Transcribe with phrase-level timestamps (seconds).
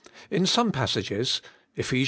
[0.31, 1.43] In some passages
[1.77, 1.93] (Eph.
[1.93, 1.99] i.